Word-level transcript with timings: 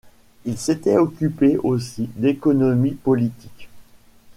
Il 0.45 0.57
s’était 0.57 0.97
occupé 0.97 1.59
aussi 1.59 2.09
d’économie 2.15 2.95
politique. 2.95 3.69